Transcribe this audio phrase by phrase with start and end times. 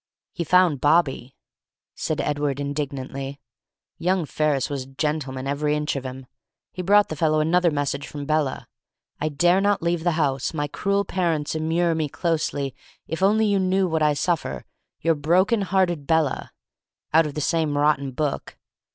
[0.33, 1.35] "He found Bobby,"
[1.93, 3.39] said Edward, indignantly.
[3.99, 6.25] "Young Ferris was a gentleman, every inch of him.
[6.71, 8.67] He brought the fellow another message from Bella:
[9.19, 10.55] 'I dare not leave the house.
[10.55, 12.73] My cruel parents immure me closely
[13.07, 14.65] If you only knew what I suffer.
[15.01, 16.51] Your broken hearted Bella.'
[17.13, 18.57] Out of the same rotten book.